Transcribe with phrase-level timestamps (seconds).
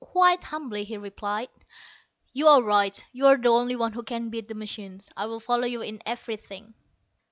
[0.03, 1.49] Quite humbly he replied:
[2.33, 3.05] "You are right.
[3.13, 5.11] You are the only one who can beat the machines.
[5.15, 6.73] I'll follow you in everything."